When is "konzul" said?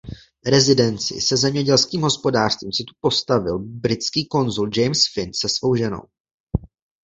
4.27-4.69